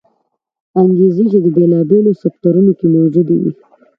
[0.81, 3.51] انګېزې چې د بېلابېلو سکتورونو کې موجودې وې